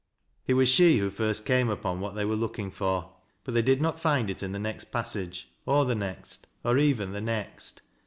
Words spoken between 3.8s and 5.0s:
not find it in the next